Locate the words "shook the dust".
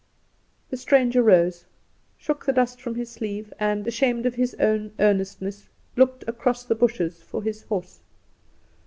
2.17-2.81